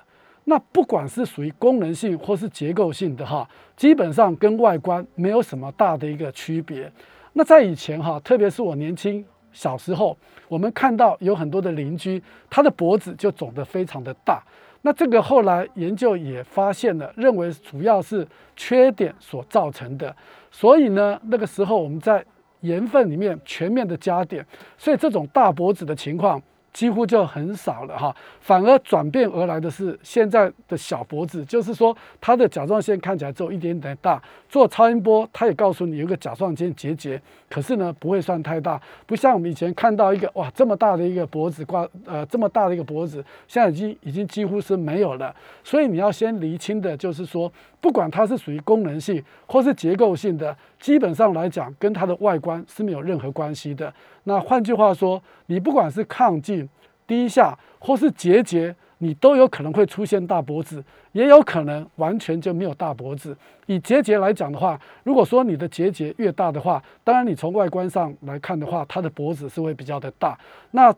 [0.50, 6.90] 那不管是属于功能性或是结构性的哈，基本上跟外观没有什么大的一个区别。
[7.34, 9.24] 那在以前哈，特别是我年轻。
[9.52, 10.16] 小时候，
[10.48, 14.42] 我们看到有很多的邻居，他的脖子就肿得非常的大。
[14.84, 20.16] 那这个后来研究也发现了，认为主要是缺点所造成的。
[20.50, 22.24] 所以呢，那个时候我们在
[22.62, 24.46] 盐分里面全面的加碘，
[24.78, 26.42] 所以这种大脖子的情况。
[26.78, 47.52] 几乎就很少了哈，反而转变而来的是现在的小脖子，就是说它的甲状腺看起来只有一点点大，做超音波它也告诉你有个甲状腺结节，可是呢不会算太大，不像我们以前看到一个哇这么大的一个脖子挂呃这么大的一个脖子，现在已经已经几乎是没有了，所以你要先厘清的就是说，
[47.82, 50.56] 不管它是属于功能性或是结构性的。
[50.80, 53.94] 基本上来讲，跟它的外观是没有任何关系的。
[54.24, 56.68] 那换句话说，你不管是亢进、
[57.06, 63.36] 低下或是结节，你都有可能会出现大脖子，也有可能完全就没有大脖子。
[63.66, 70.38] 以结节来讲的话，如果说你的结节越大的话，当然你从外观上来看的话，它的脖子是会比较的大。
[70.72, 70.94] 那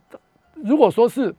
[0.54, 1.34] 如果说是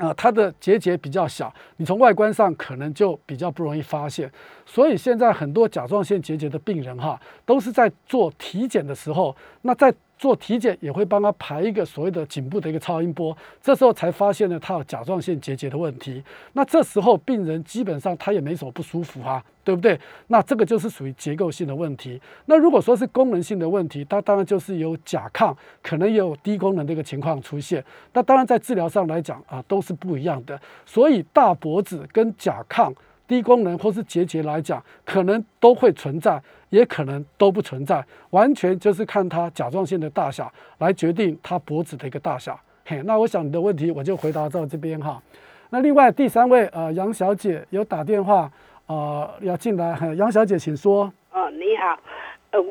[0.00, 4.30] 啊，它的结节比较小，你从外观上可能就比较不容易发现。
[4.64, 16.22] 所以现在很多甲状腺结节的病人哈，都是在做体检的时候，那在做体检也会帮他排一个所谓的颈部的一个超音波，这时候才发现呢他有甲状腺结节的问题。
[16.52, 19.98] 那这时候病人基本上他也没什么不舒服哈，对不对？
[20.26, 22.20] 那这个就是属于结构性的问题。
[22.44, 27.82] 那如果说是功能性的问题，它当然就是有甲亢，可能也有低功能的一个情况出现。
[28.12, 30.60] 那当然在治疗上来讲啊，都是不一样的。
[30.84, 32.92] 所以大脖子跟甲亢。
[33.26, 42.58] 低功能或是结节来讲，可能都会存在，也可能都不存在，完全就是看它甲状腺的大小来决定它脖子的一个大小。
[42.86, 45.22] 嘿，那我想你的问题我就回答到这边哈。
[45.68, 48.50] 那另外第三位呃杨小姐有打电话
[48.86, 51.12] 呃要进来，杨小姐请说。
[51.32, 51.98] 哦，你好，
[52.52, 52.64] 呃。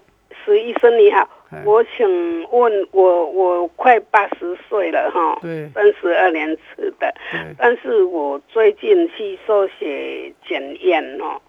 [0.46, 1.30] 石医生你好，
[1.66, 2.08] 我请
[2.50, 7.14] 问我我快八十岁了哈，对，三十二年吃的，
[7.58, 11.40] 但是我最近去做血检验哦，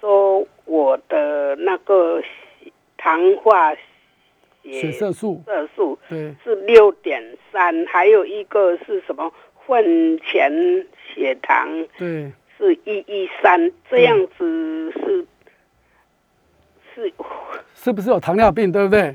[0.00, 2.22] 说我的那个
[2.98, 3.74] 糖化
[4.62, 10.52] 血色素色素对是六点三，还有一个是什么混前
[11.14, 15.26] 血糖对是一一三，这样子是。
[16.94, 17.12] 是
[17.74, 19.14] 是不是有糖尿病，对不对？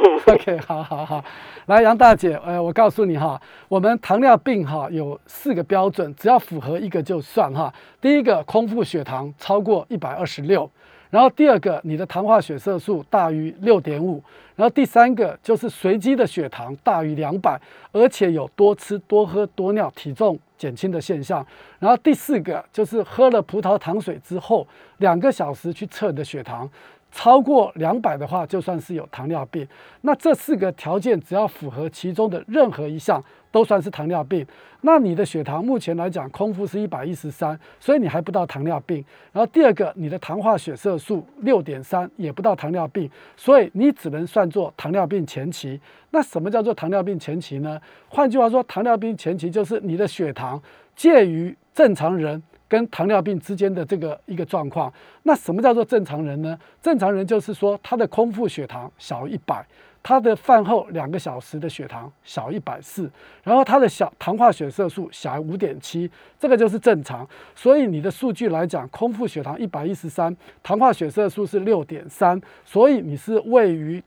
[0.26, 1.22] OK，好好好，
[1.66, 7.72] 来杨大姐，呃，我告诉你哈，我们糖尿病哈有四个标准，只要符合一个就算哈。
[8.00, 10.70] 第一个，空腹血糖超过一百二十六，
[11.10, 14.22] 然后第二个，你的糖化血色素大于六点五，
[14.56, 17.60] 然后第三个就是随机的血糖大于两百，
[17.92, 21.44] 而且有多吃多喝多尿，体重减轻的现象，
[21.78, 24.66] 然后第四个就是喝了葡萄糖水之后
[24.98, 26.68] 两个小时去测你的血糖。
[27.10, 29.66] 超过两百的话，就算是有糖尿病。
[30.02, 34.46] 那这四个条件只要符合其中的任何一项，都算是糖尿病。
[34.82, 39.04] 那你的血糖目前来讲，空腹是一百一十三，所以你还不到糖尿病。
[39.32, 45.78] 然后第二个，你的糖化血色素六点三，也不到糖尿病，所以你只能算作糖尿病前期。
[46.12, 47.78] 那什么叫做糖尿病前期呢？
[48.08, 50.60] 换句话说，糖尿病前期就是你的血糖
[50.96, 52.42] 介于正常人。
[52.70, 54.90] 跟糖尿病之间的这个一个状况，
[55.24, 56.56] 那什么叫做正常人呢？
[56.80, 59.66] 正常人就是说他的空腹血糖小于一百，
[60.00, 63.10] 他的饭后两个小时的血糖小于一百四，
[63.42, 66.08] 然后他的小糖化血色素小于五点七，
[66.38, 67.28] 这个就是正常。
[67.56, 74.00] 所以你的数据来讲，空腹血糖一百一十三，糖化血色素是六点三，所以你是位于。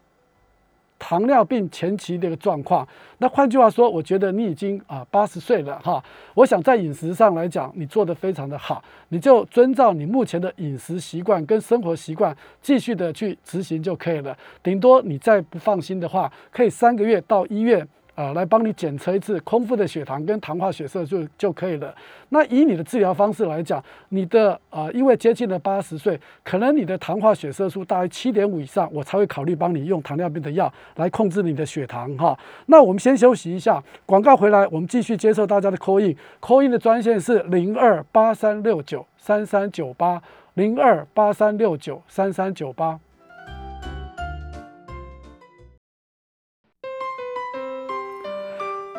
[1.03, 2.87] 糖尿病前期的一个状况，
[3.17, 6.01] 那换句话说，我觉得你已经啊八十岁了哈。
[6.33, 14.37] 我想在饮食上来讲，你做得非常的好，你就遵照你目前的饮食习惯跟生活习惯继续的去执行就可以了。
[14.63, 17.85] 顶多你再不放心的话，可以三个月到医院。
[18.15, 21.93] 啊，来帮你检测一次空腹的血糖跟糖化血色素就可以了。
[22.29, 32.37] 那以你的治疗方式来讲，你的啊，因为接近了八十岁，可能你的糖化血色素大于七点五以上，我才会考虑帮你用糖尿病的药来控制你的血糖哈。
[32.67, 40.21] 那我们先休息一下，广告回来，我们继续接受大家的 call in，call in 的专线是零二八三六九三三九八
[40.53, 42.99] 零二八三六九三三九八。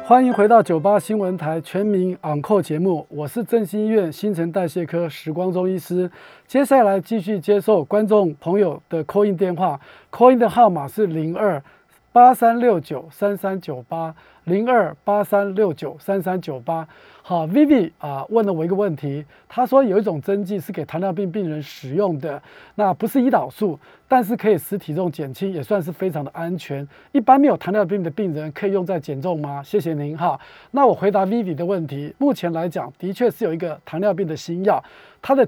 [0.06, 6.10] 欢迎回到九八新闻台全民昂扣节目，我是振兴医院新陈代谢科时光中医师。
[6.46, 9.80] 接下来继续接受观众朋友的 call in 电话
[10.12, 11.62] ，call in 的号码是零二
[12.14, 16.86] 八三六九三三九八零二八三六九三三九八。
[17.22, 19.24] 好，Vivi 啊，问了我一个问题。
[19.48, 22.40] 他说有一种针剂是给糖尿病病人使用的，
[22.76, 26.86] 那不是胰岛素，但是可以使体重减轻，也算是非常的安全。
[27.10, 29.60] 一般没有糖尿病的病人可以用在减重吗？
[29.64, 30.38] 谢谢您哈。
[30.70, 34.80] 那我回答 Vivi 的问题，目前来讲，的确是有一个糖尿病的新药，
[35.20, 35.44] 它的。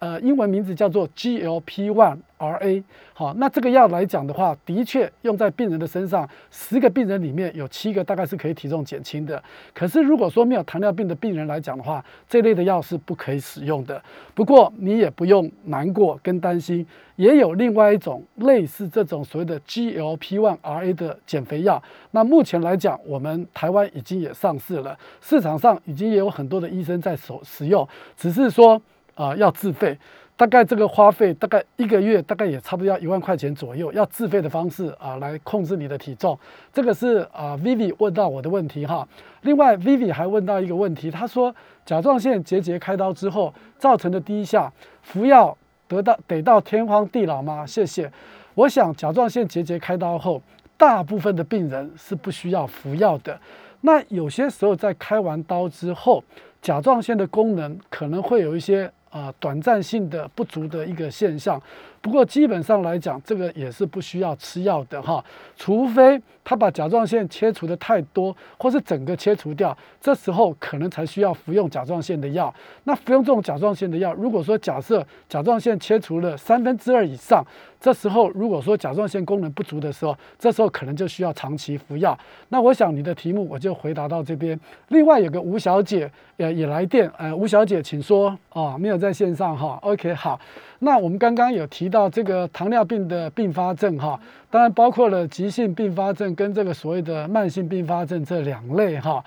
[0.00, 2.82] 呃，英文名字叫做 GLP-1RA。
[3.12, 9.42] 好，那这个药来讲的话，的确用在病人的身上，十个病人里面有七个大概是可以体重减轻的。
[9.74, 14.02] 可是如果说没有糖尿病的病人来讲的话，这类的药是不可以使用的。
[14.34, 16.86] 不过你也不用难过跟担心，
[17.16, 21.82] 也有另外一种类似这种所谓的 GLP-1RA 的减肥药。
[22.12, 27.86] 那目前来讲，我们台湾已经也上市了，市场上已经也有很多的医生在使使用，
[28.16, 28.80] 只是说。
[29.14, 29.98] 啊，要自费，
[30.36, 36.38] 大概这个花费大概一个月大概也差不多要一万块钱左右，要自费的方式啊来控制你的体重。
[36.72, 39.06] 这个是啊，Vivi 问到我的问题哈。
[39.42, 41.54] 另外，Vivi 还问到一个问题，他说
[41.84, 45.56] 甲状腺结节开刀之后造成的低下，服药
[45.88, 47.66] 得到得到天荒地老吗？
[47.66, 48.10] 谢谢。
[48.54, 50.42] 我想甲状腺结节开刀后，
[50.76, 53.38] 大部分的病人是不需要服药的。
[53.82, 56.22] 那有些时候在开完刀之后，
[56.60, 61.60] 甲状腺的功能可能会有一些啊短暂性的不足的一个现象。
[62.02, 65.22] 不过基本上来讲，这个也是不需要吃药的哈，
[65.54, 72.52] 除非他把甲状腺切除的太多，或是整个切除掉，这时候可能才需要服用甲状腺的药。
[72.84, 77.44] 那服用这种甲状腺的药，如果说假设甲状腺切除了三分之二以上，
[77.78, 82.18] 这时候如果说甲状腺功能不足的时候，这时候可能就需要长期服药。
[82.48, 84.58] 那我想你的题目我就回答到这边。
[84.88, 90.40] 另外有个吴小姐呃也来电，呃吴小姐请说啊，没有在线上哈，OK 好。
[90.82, 94.18] 那我们刚刚有提到这个糖尿病的并发症哈，
[94.48, 99.22] 当然包括了急性并发症跟这个所谓的慢性并发症这两类哈。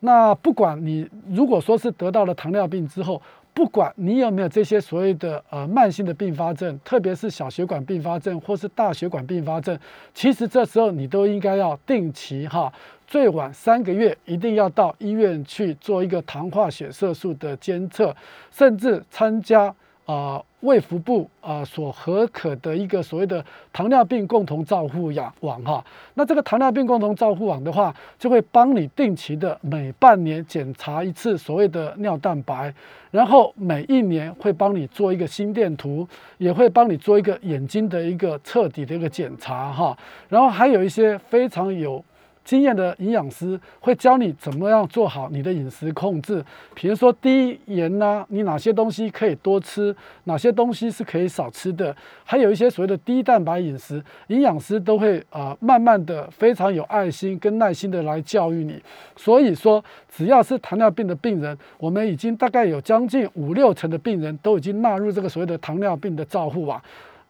[0.00, 3.20] 那不管你如果说是得到了糖尿病之后，
[3.52, 9.78] 不管你有没有这些所谓的呃慢性的并发症，特别是小血管并发症或是大血管并发症，
[10.12, 12.72] 其实这时候你都应该要定期哈，
[13.06, 18.14] 最晚三个月一定要到医院去做一个糖化血色素的监测，
[18.50, 19.74] 甚至参加。
[20.06, 23.42] 啊，卫福部啊所合可的一个所谓的
[23.72, 25.82] 糖尿病共同照护网哈，
[26.12, 32.72] 那这个糖尿病共同照护网的话，就会帮你定期的每半年检查一次所谓的尿蛋白，
[33.10, 39.96] 然后每一年会帮你做一个心电图，也会帮你做一个眼睛的一个彻底的一个检查哈，
[40.28, 42.04] 然后还有一些非常有。
[42.44, 58.80] 经验的营养师会教你怎么样做好你的饮食控制，比如说低盐呐，你哪些东西可以多吃，哪些东西是可以少吃的，还有一些所谓的低蛋白饮食，营养师都会啊慢慢的非常有爱心跟耐心的来教育你。
[59.16, 59.82] 所以说，
[60.14, 66.80] 只要是糖尿病的病人，我们已经大概有将近五六成的病人都已经纳入这个所谓的糖尿病的照护网。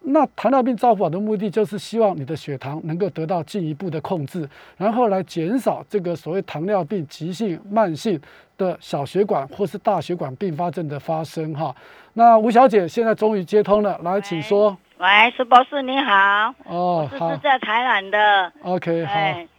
[0.07, 4.46] 那糖尿病照护的目的就是希望你的血糖能够得到进一步的控制，
[4.76, 8.20] 然后来减少这个所谓糖尿病急性、慢性
[8.59, 11.55] 的小血管或是大血管并发症的发生。
[11.55, 11.74] 哈，
[12.12, 14.76] 那吴小姐现在终于接通了，来，请说。
[14.98, 16.55] 喂，苏博士你好。
[16.66, 18.52] 哦，我是在台南的。
[18.62, 19.05] OK，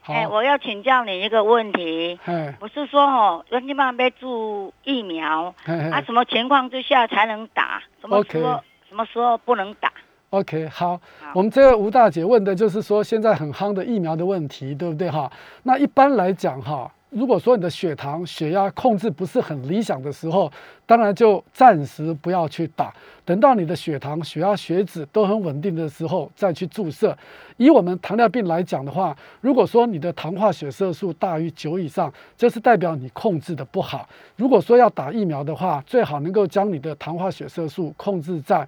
[0.02, 0.14] 好。
[0.14, 2.18] 哎，我要请教你一个问题。
[2.26, 7.82] 哎，不是说哦，人家妈被注疫苗，啊，什么情况之下才能打？
[8.00, 8.62] 什么时候？
[8.88, 9.92] 什么时候不能打
[10.36, 11.00] ？OK，好，
[11.34, 15.32] 我们这个吴大姐问的就是说现在很夯的疫苗的问题，对不对哈？
[15.64, 20.52] 那一般来讲哈，如果说你的血糖、血压控制不是很理想的时候，
[20.86, 27.18] 当然就暂时不要去打，等到你的血糖、血压、血脂都很稳定的时候再去注射。
[27.56, 34.06] 以我们糖尿病来讲的话，如果说你的糖化血色素大于九以上，就是代表你控制的不好。
[34.36, 38.68] 如果说要打疫苗的话，最好能够将你的糖化血色素控制在。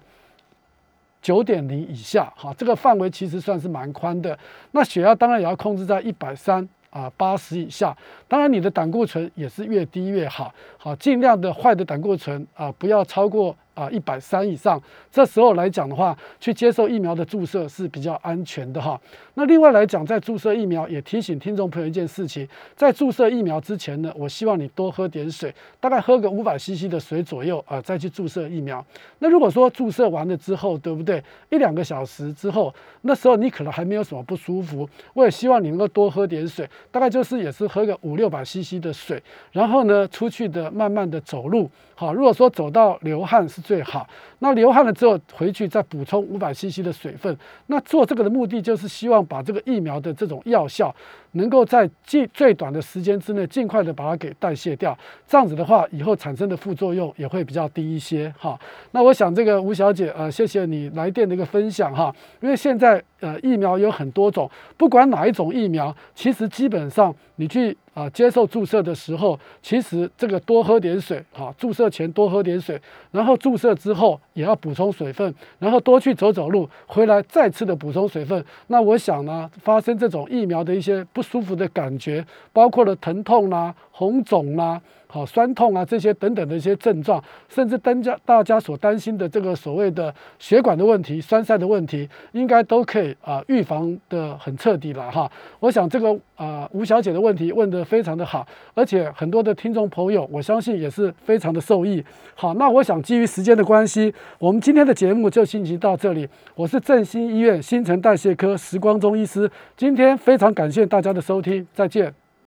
[1.28, 4.38] 九点零以下，哈，这个范围其实算是蛮宽的。
[4.70, 7.94] 那血压当然也要控制在一百三啊八十以下。
[8.26, 13.54] 当然，你的胆固醇也是越低越好，好，尽量的坏的胆固醇啊不要超过。
[13.78, 19.00] 啊，一百三以上，这时候来讲的话，去接受疫苗的注射是比较安全的哈。
[19.34, 28.84] 那另外来讲，在注射疫苗也提醒听众朋友一件事情，在注射疫苗之前呢，我希望你多喝点水，大概喝个五百 CC 的水左右啊，再去注射疫苗。
[29.20, 31.22] 那如果说注射完了之后，对不对？
[31.50, 39.22] 一两个小时之后，那时候你可能还没有什么不舒服，我也希望你能够多喝点水，大概就是也是喝个五六百 CC 的水，
[39.52, 41.70] 然后呢，出去的慢慢的走路。
[41.94, 44.08] 好，如果说走到流汗是最好，
[44.38, 47.36] 那流汗了之后回去再补充五百 CC 的水分。
[47.66, 50.94] 那做这个的目的就是希望把这个疫苗的这种药效
[51.32, 54.96] 能够在最最短的时间之内尽快的把它给代谢掉。
[55.26, 58.32] 这样子的话，以后产生的副作用也会比较低一些。
[58.38, 58.58] 哈，
[58.92, 62.14] 那我想这个吴小姐，呃，谢谢你来电的一个分享哈。
[62.40, 67.76] 因为现在呃疫苗有很多种，不管哪一种疫苗，其实基本上你去。
[67.94, 78.44] 啊，接受注射的时候，其实这个多喝点水，哈，注射前多喝点水，然后注射之后也要补充水分，然后多去走走路，回来再次的补充水分。
[78.68, 84.80] 那我想呢，发生这种疫苗的一些不舒服的感觉，包括了疼痛啦、红肿啦。
[85.10, 95.30] 好，酸痛啊，这些等等的一些症状，甚至大家大家所担心的这个所谓的血管的问题、栓塞的问题，应该都可以啊预防的很彻底了哈。
[95.60, 102.04] 我想这个啊吴小姐的问题问得非常的好，而且很多的听众朋友，我相信也是非常的受益。
[102.34, 106.28] 好，那我想基于时间的关系，我们今天的节目就进行到这里。
[106.54, 112.27] 我是振兴医院新陈代谢科时光中医师，今天非常感谢大家的收听，再见。